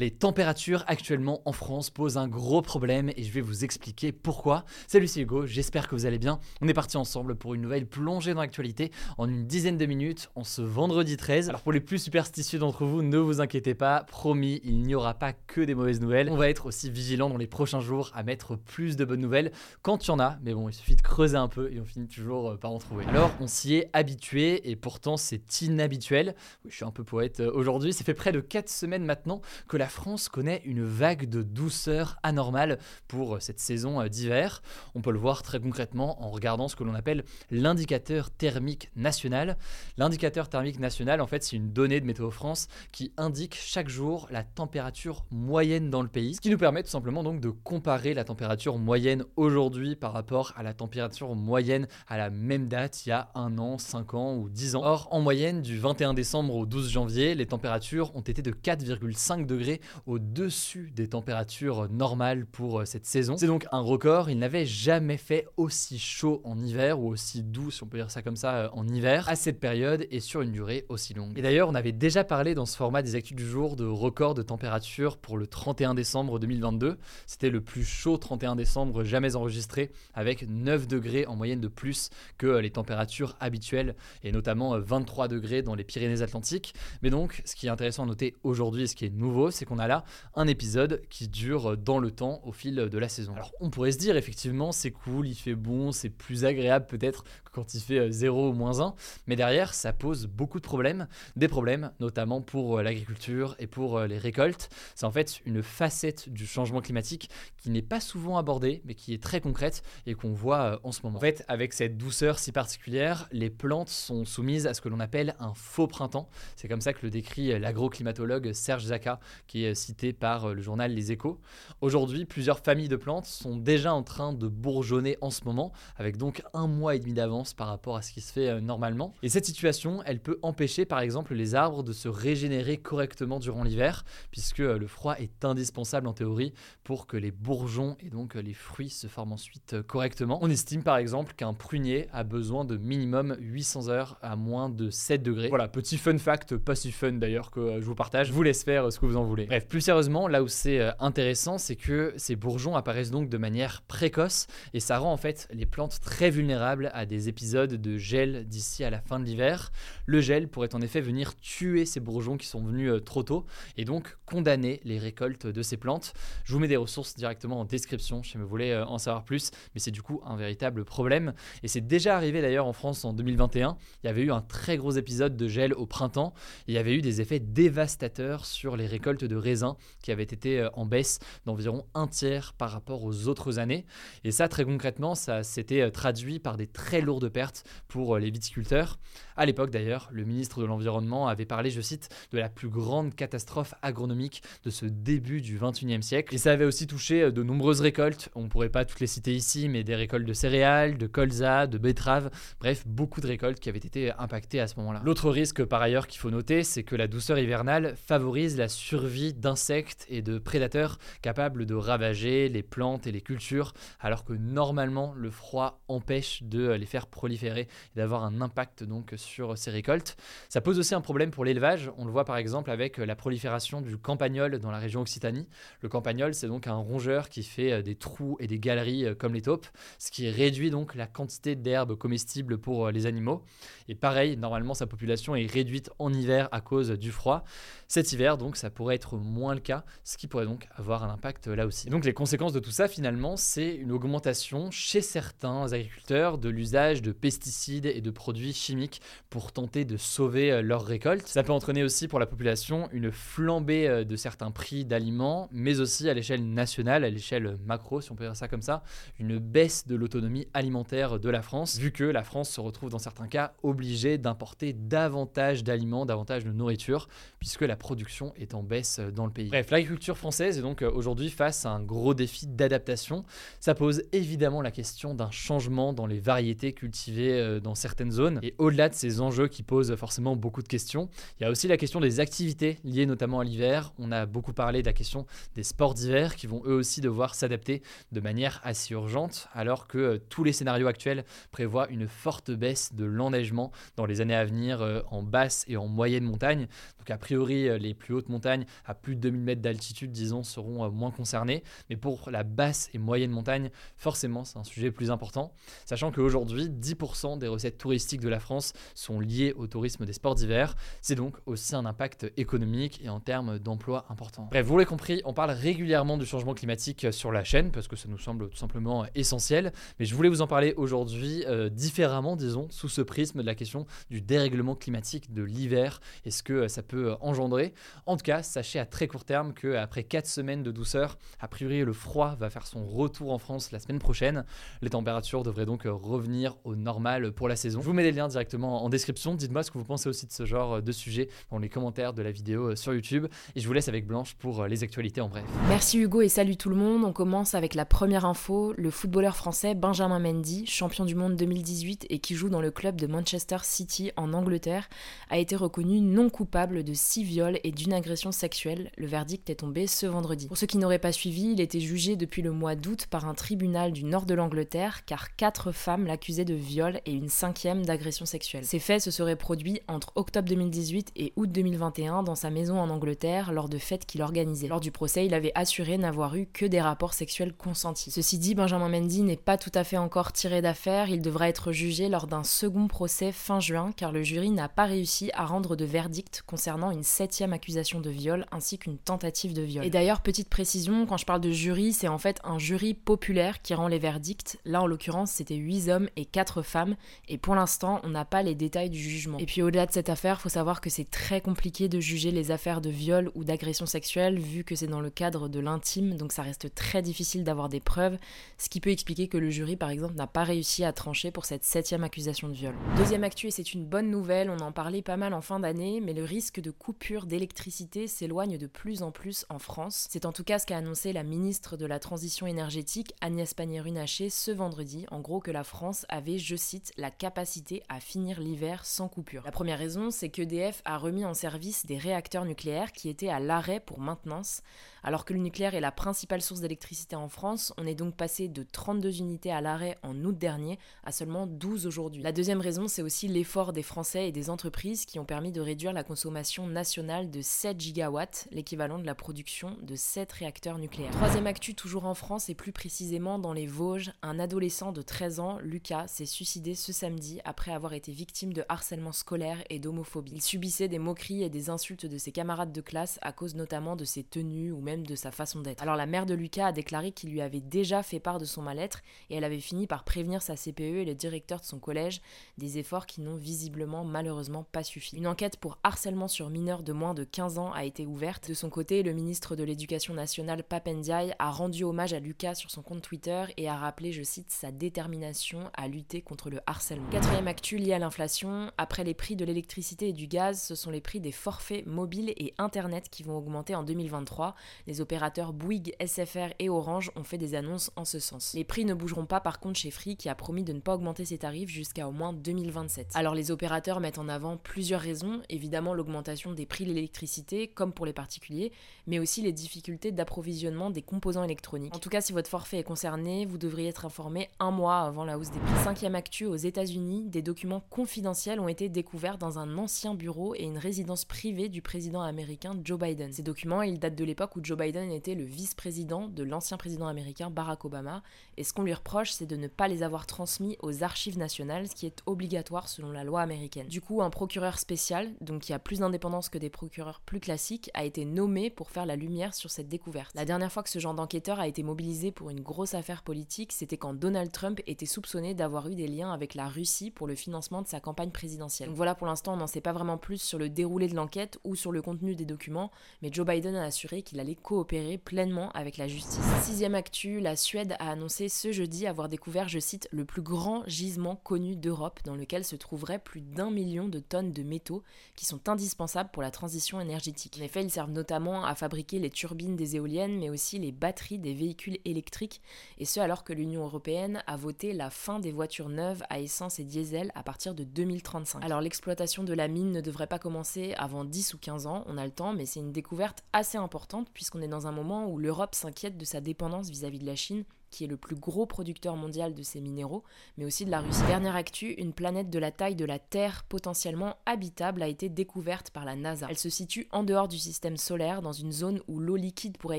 [0.00, 4.64] Les températures actuellement en France posent un gros problème et je vais vous expliquer pourquoi.
[4.88, 6.40] Salut c'est Hugo, j'espère que vous allez bien.
[6.60, 10.30] On est parti ensemble pour une nouvelle plongée dans l'actualité en une dizaine de minutes
[10.34, 11.48] en ce vendredi 13.
[11.48, 15.14] Alors pour les plus superstitieux d'entre vous, ne vous inquiétez pas, promis, il n'y aura
[15.14, 16.28] pas que des mauvaises nouvelles.
[16.28, 19.52] On va être aussi vigilant dans les prochains jours à mettre plus de bonnes nouvelles
[19.82, 21.84] quand il y en a, mais bon, il suffit de creuser un peu et on
[21.84, 23.04] finit toujours euh, par en trouver.
[23.04, 26.34] Alors on s'y est habitué et pourtant c'est inhabituel.
[26.64, 29.40] Oui, je suis un peu poète euh, aujourd'hui, ça fait près de 4 semaines maintenant
[29.68, 34.62] que la France connaît une vague de douceur anormale pour cette saison euh, d'hiver.
[34.94, 39.56] On peut le voir très concrètement en regardant ce que l'on appelle l'indicateur thermique national.
[39.96, 44.28] L'indicateur thermique national, en fait, c'est une donnée de Météo France qui indique chaque jour
[44.30, 48.14] la température moyenne dans le pays, ce qui nous permet tout simplement donc de comparer
[48.14, 53.10] la température moyenne aujourd'hui par rapport à la température moyenne à la même date il
[53.10, 54.82] y a un an, 5 ans ou 10 ans.
[54.84, 59.46] Or, en moyenne, du 21 décembre au 12 janvier, les températures ont été de 4,5
[59.46, 59.73] degrés
[60.06, 63.36] au-dessus des températures normales pour euh, cette saison.
[63.36, 67.70] C'est donc un record, il n'avait jamais fait aussi chaud en hiver ou aussi doux,
[67.70, 70.42] si on peut dire ça comme ça, euh, en hiver, à cette période et sur
[70.42, 71.38] une durée aussi longue.
[71.38, 74.34] Et d'ailleurs, on avait déjà parlé dans ce format des actus du jour de record
[74.34, 76.96] de température pour le 31 décembre 2022.
[77.26, 82.10] C'était le plus chaud 31 décembre jamais enregistré, avec 9 degrés en moyenne de plus
[82.38, 86.74] que euh, les températures habituelles, et notamment 23 degrés dans les Pyrénées-Atlantiques.
[87.02, 89.78] Mais donc, ce qui est intéressant à noter aujourd'hui, ce qui est nouveau, c'est qu'on
[89.78, 93.34] a là un épisode qui dure dans le temps au fil de la saison.
[93.34, 97.24] Alors on pourrait se dire effectivement c'est cool, il fait bon, c'est plus agréable peut-être
[97.44, 98.94] que quand il fait 0 euh, ou moins 1,
[99.26, 103.98] mais derrière ça pose beaucoup de problèmes, des problèmes notamment pour euh, l'agriculture et pour
[103.98, 104.68] euh, les récoltes.
[104.94, 109.14] C'est en fait une facette du changement climatique qui n'est pas souvent abordée mais qui
[109.14, 111.18] est très concrète et qu'on voit en ce moment.
[111.18, 115.00] En fait avec cette douceur si particulière, les plantes sont soumises à ce que l'on
[115.00, 116.28] appelle un faux printemps.
[116.56, 120.62] C'est comme ça que le décrit l'agroclimatologue Serge Zaka qui est cité par euh, le
[120.62, 121.40] journal Les Échos.
[121.80, 126.16] Aujourd'hui, plusieurs familles de plantes sont déjà en train de bourgeonner en ce moment, avec
[126.16, 129.14] donc un mois et demi d'avance par rapport à ce qui se fait euh, normalement.
[129.22, 133.62] Et cette situation, elle peut empêcher par exemple les arbres de se régénérer correctement durant
[133.62, 138.34] l'hiver, puisque euh, le froid est indispensable en théorie pour que les bourgeons et donc
[138.34, 140.38] les fruits se forment ensuite correctement.
[140.42, 144.90] On estime par exemple qu'un prunier a besoin de minimum 800 heures à moins de
[144.90, 145.48] 7 degrés.
[145.48, 148.28] Voilà, petit fun fact, pas si fun d'ailleurs que je vous partage.
[148.28, 149.43] Je vous laisse faire ce que vous en voulez.
[149.46, 153.38] Bref, plus sérieusement, là où c'est euh, intéressant, c'est que ces bourgeons apparaissent donc de
[153.38, 157.98] manière précoce et ça rend en fait les plantes très vulnérables à des épisodes de
[157.98, 159.72] gel d'ici à la fin de l'hiver.
[160.06, 163.46] Le gel pourrait en effet venir tuer ces bourgeons qui sont venus euh, trop tôt
[163.76, 166.14] et donc condamner les récoltes de ces plantes.
[166.44, 169.50] Je vous mets des ressources directement en description si vous voulez euh, en savoir plus,
[169.74, 173.12] mais c'est du coup un véritable problème et c'est déjà arrivé d'ailleurs en France en
[173.12, 173.76] 2021.
[174.02, 176.34] Il y avait eu un très gros épisode de gel au printemps.
[176.66, 180.60] il y avait eu des effets dévastateurs sur les récoltes de raisins qui avait été
[180.60, 183.84] euh, en baisse d'environ un tiers par rapport aux autres années.
[184.24, 188.18] Et ça, très concrètement, ça s'était euh, traduit par des très lourdes pertes pour euh,
[188.18, 188.98] les viticulteurs.
[189.36, 193.14] À l'époque, d'ailleurs, le ministre de l'Environnement avait parlé, je cite, de la plus grande
[193.14, 196.34] catastrophe agronomique de ce début du 21e siècle.
[196.34, 198.28] Et ça avait aussi touché de nombreuses récoltes.
[198.34, 201.66] On ne pourrait pas toutes les citer ici, mais des récoltes de céréales, de colza,
[201.66, 202.30] de betteraves,
[202.60, 205.02] bref, beaucoup de récoltes qui avaient été impactées à ce moment-là.
[205.04, 209.13] L'autre risque, par ailleurs, qu'il faut noter, c'est que la douceur hivernale favorise la survie
[209.32, 215.14] d'insectes et de prédateurs capables de ravager les plantes et les cultures, alors que normalement
[215.16, 220.16] le froid empêche de les faire proliférer et d'avoir un impact donc sur ces récoltes.
[220.48, 223.80] Ça pose aussi un problème pour l'élevage, on le voit par exemple avec la prolifération
[223.80, 225.48] du campagnol dans la région Occitanie.
[225.80, 229.42] Le campagnol c'est donc un rongeur qui fait des trous et des galeries comme les
[229.42, 229.66] taupes,
[229.98, 233.42] ce qui réduit donc la quantité d'herbes comestibles pour les animaux.
[233.88, 237.44] Et pareil, normalement sa population est réduite en hiver à cause du froid.
[237.88, 241.10] Cet hiver donc ça pourrait être moins le cas, ce qui pourrait donc avoir un
[241.10, 241.88] impact là aussi.
[241.88, 247.02] donc les conséquences de tout ça finalement, c'est une augmentation chez certains agriculteurs de l'usage
[247.02, 251.26] de pesticides et de produits chimiques pour tenter de sauver leur récolte.
[251.26, 256.08] Ça peut entraîner aussi pour la population une flambée de certains prix d'aliments, mais aussi
[256.08, 258.82] à l'échelle nationale, à l'échelle macro, si on peut dire ça comme ça,
[259.18, 262.98] une baisse de l'autonomie alimentaire de la France, vu que la France se retrouve dans
[262.98, 268.93] certains cas obligée d'importer davantage d'aliments, davantage de nourriture, puisque la production est en baisse
[269.00, 269.48] dans le pays.
[269.48, 273.24] Bref, l'agriculture française est donc aujourd'hui face à un gros défi d'adaptation.
[273.60, 278.40] Ça pose évidemment la question d'un changement dans les variétés cultivées euh, dans certaines zones.
[278.42, 281.08] Et au-delà de ces enjeux qui posent forcément beaucoup de questions,
[281.38, 283.92] il y a aussi la question des activités liées notamment à l'hiver.
[283.98, 287.34] On a beaucoup parlé de la question des sports d'hiver qui vont eux aussi devoir
[287.34, 287.82] s'adapter
[288.12, 292.94] de manière assez urgente, alors que euh, tous les scénarios actuels prévoient une forte baisse
[292.94, 296.66] de l'enneigement dans les années à venir euh, en basse et en moyenne montagne.
[296.98, 300.90] Donc a priori, les plus hautes montagnes à plus de 2000 mètres d'altitude, disons, seront
[300.90, 301.62] moins concernées.
[301.90, 305.52] Mais pour la basse et moyenne montagne, forcément, c'est un sujet plus important.
[305.84, 310.34] Sachant qu'aujourd'hui, 10% des recettes touristiques de la France sont liées au tourisme des sports
[310.34, 310.74] d'hiver.
[311.00, 314.48] C'est donc aussi un impact économique et en termes d'emploi important.
[314.50, 317.96] Bref, vous l'avez compris, on parle régulièrement du changement climatique sur la chaîne parce que
[317.96, 319.72] ça nous semble tout simplement essentiel.
[319.98, 323.54] Mais je voulais vous en parler aujourd'hui euh, différemment, disons, sous ce prisme de la
[323.54, 327.74] question du dérèglement climatique de l'hiver et ce que euh, ça peut engendrer?
[328.06, 331.84] En tout cas, sachez à très court terme qu'après 4 semaines de douceur, a priori
[331.84, 334.44] le froid va faire son retour en France la semaine prochaine.
[334.82, 337.80] Les températures devraient donc revenir au normal pour la saison.
[337.80, 339.34] Je vous mets les liens directement en description.
[339.34, 342.22] Dites-moi ce que vous pensez aussi de ce genre de sujet dans les commentaires de
[342.22, 343.26] la vidéo sur YouTube.
[343.54, 345.44] Et je vous laisse avec Blanche pour les actualités en bref.
[345.68, 347.04] Merci Hugo et salut tout le monde.
[347.04, 348.74] On commence avec la première info.
[348.76, 353.00] Le footballeur français Benjamin Mendy, champion du monde 2018 et qui joue dans le club
[353.00, 354.88] de Manchester City en Angleterre,
[355.30, 358.63] a été reconnu non coupable de six viols et d'une agression sexuelle.
[358.66, 360.46] Le verdict est tombé ce vendredi.
[360.48, 363.34] Pour ceux qui n'auraient pas suivi, il était jugé depuis le mois d'août par un
[363.34, 368.24] tribunal du nord de l'Angleterre car quatre femmes l'accusaient de viol et une cinquième d'agression
[368.24, 368.64] sexuelle.
[368.64, 372.88] Ces faits se seraient produits entre octobre 2018 et août 2021 dans sa maison en
[372.88, 374.68] Angleterre lors de fêtes qu'il organisait.
[374.68, 378.10] Lors du procès, il avait assuré n'avoir eu que des rapports sexuels consentis.
[378.10, 381.72] Ceci dit, Benjamin Mendy n'est pas tout à fait encore tiré d'affaire, il devra être
[381.72, 385.76] jugé lors d'un second procès fin juin car le jury n'a pas réussi à rendre
[385.76, 389.84] de verdict concernant une septième accusation de viol ainsi qu'une tentative de viol.
[389.84, 393.60] Et d'ailleurs, petite précision, quand je parle de jury, c'est en fait un jury populaire
[393.62, 394.58] qui rend les verdicts.
[394.64, 396.96] Là, en l'occurrence, c'était 8 hommes et 4 femmes.
[397.28, 399.38] Et pour l'instant, on n'a pas les détails du jugement.
[399.38, 402.50] Et puis au-delà de cette affaire, faut savoir que c'est très compliqué de juger les
[402.50, 406.32] affaires de viol ou d'agression sexuelle, vu que c'est dans le cadre de l'intime, donc
[406.32, 408.18] ça reste très difficile d'avoir des preuves,
[408.58, 411.44] ce qui peut expliquer que le jury, par exemple, n'a pas réussi à trancher pour
[411.44, 412.74] cette septième accusation de viol.
[412.96, 416.00] Deuxième actu, et c'est une bonne nouvelle, on en parlait pas mal en fin d'année,
[416.00, 420.06] mais le risque de coupure d'électricité s'éloigne de plus en plus en France.
[420.10, 424.28] C'est en tout cas ce qu'a annoncé la ministre de la Transition énergétique, Agnès Pannier-Runacher,
[424.28, 428.84] ce vendredi, en gros que la France avait, je cite, la capacité à finir l'hiver
[428.84, 429.42] sans coupure.
[429.44, 433.40] La première raison, c'est qu'EDF a remis en service des réacteurs nucléaires qui étaient à
[433.40, 434.62] l'arrêt pour maintenance
[435.04, 438.48] alors que le nucléaire est la principale source d'électricité en France, on est donc passé
[438.48, 442.22] de 32 unités à l'arrêt en août dernier à seulement 12 aujourd'hui.
[442.22, 445.60] La deuxième raison, c'est aussi l'effort des Français et des entreprises qui ont permis de
[445.60, 451.10] réduire la consommation nationale de 7 gigawatts, l'équivalent de la production de 7 réacteurs nucléaires.
[451.12, 455.40] Troisième actu, toujours en France et plus précisément dans les Vosges, un adolescent de 13
[455.40, 460.32] ans, Lucas, s'est suicidé ce samedi après avoir été victime de harcèlement scolaire et d'homophobie.
[460.34, 463.96] Il subissait des moqueries et des insultes de ses camarades de classe à cause notamment
[463.96, 465.82] de ses tenues ou même de sa façon d'être.
[465.82, 468.62] Alors la mère de Lucas a déclaré qu'il lui avait déjà fait part de son
[468.62, 472.20] mal-être et elle avait fini par prévenir sa CPE et le directeur de son collège
[472.58, 475.16] des efforts qui n'ont visiblement malheureusement pas suffi.
[475.16, 478.70] Une enquête pour harcèlement sur mineurs de moins de 15 ans a été De son
[478.70, 483.02] côté, le ministre de l'Éducation nationale Papendiaï a rendu hommage à Lucas sur son compte
[483.02, 487.10] Twitter et a rappelé, je cite, sa détermination à lutter contre le harcèlement.
[487.10, 490.92] Quatrième actu lié à l'inflation, après les prix de l'électricité et du gaz, ce sont
[490.92, 494.54] les prix des forfaits mobiles et internet qui vont augmenter en 2023.
[494.86, 498.52] Les opérateurs Bouygues, SFR et Orange ont fait des annonces en ce sens.
[498.54, 500.94] Les prix ne bougeront pas par contre chez Free qui a promis de ne pas
[500.94, 503.08] augmenter ses tarifs jusqu'à au moins 2027.
[503.14, 507.92] Alors les opérateurs mettent en avant plusieurs raisons, évidemment l'augmentation des prix de l'électricité comme
[507.92, 508.72] pour les particuliers,
[509.06, 511.94] mais aussi les difficultés d'approvisionnement des composants électroniques.
[511.94, 515.24] En tout cas, si votre forfait est concerné, vous devriez être informé un mois avant
[515.24, 515.84] la hausse des prix.
[515.84, 520.62] Cinquième actu, aux États-Unis, des documents confidentiels ont été découverts dans un ancien bureau et
[520.62, 523.32] une résidence privée du président américain Joe Biden.
[523.32, 527.06] Ces documents, ils datent de l'époque où Joe Biden était le vice-président de l'ancien président
[527.06, 528.22] américain Barack Obama,
[528.56, 531.88] et ce qu'on lui reproche, c'est de ne pas les avoir transmis aux archives nationales,
[531.88, 533.88] ce qui est obligatoire selon la loi américaine.
[533.88, 537.90] Du coup, un procureur spécial, donc qui a plus d'indépendance que des procureurs plus classiques,
[537.94, 540.34] a été nommé pour faire la lumière sur cette découverte.
[540.34, 543.72] La dernière fois que ce genre d'enquêteur a été mobilisé pour une grosse affaire politique,
[543.72, 547.34] c'était quand Donald Trump était soupçonné d'avoir eu des liens avec la Russie pour le
[547.34, 548.88] financement de sa campagne présidentielle.
[548.88, 551.58] Donc voilà, pour l'instant, on n'en sait pas vraiment plus sur le déroulé de l'enquête
[551.64, 552.90] ou sur le contenu des documents,
[553.22, 556.40] mais Joe Biden a assuré qu'il allait coopérer pleinement avec la justice.
[556.62, 560.82] Sixième actu, la Suède a annoncé ce jeudi avoir découvert, je cite, le plus grand
[560.86, 565.02] gisement connu d'Europe dans lequel se trouverait plus d'un million de tonnes de métaux
[565.36, 567.56] qui sont indispensables pour la transition énergétique.
[567.60, 571.38] En effet, ils servent notamment à fabriquer les turbines des éoliennes, mais aussi les batteries
[571.38, 572.60] des véhicules électriques,
[572.98, 576.78] et ce alors que l'Union européenne a voté la fin des voitures neuves à essence
[576.78, 578.64] et diesel à partir de 2035.
[578.64, 582.18] Alors l'exploitation de la mine ne devrait pas commencer avant 10 ou 15 ans, on
[582.18, 585.38] a le temps, mais c'est une découverte assez importante puisqu'on est dans un moment où
[585.38, 587.64] l'Europe s'inquiète de sa dépendance vis à -vis de la Chine
[587.94, 590.24] qui est le plus gros producteur mondial de ces minéraux,
[590.58, 591.22] mais aussi de la Russie.
[591.28, 595.90] Dernière actu, une planète de la taille de la Terre potentiellement habitable a été découverte
[595.90, 596.48] par la NASA.
[596.50, 599.98] Elle se situe en dehors du système solaire, dans une zone où l'eau liquide pourrait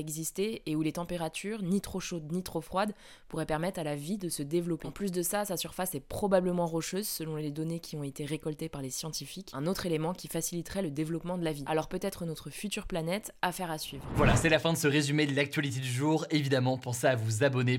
[0.00, 2.92] exister et où les températures, ni trop chaudes ni trop froides,
[3.28, 4.86] pourraient permettre à la vie de se développer.
[4.86, 8.26] En plus de ça, sa surface est probablement rocheuse selon les données qui ont été
[8.26, 11.64] récoltées par les scientifiques, un autre élément qui faciliterait le développement de la vie.
[11.66, 14.04] Alors peut-être notre future planète, affaire à suivre.
[14.16, 16.26] Voilà, c'est la fin de ce résumé de l'actualité du jour.
[16.30, 17.78] Évidemment, pensez à vous abonner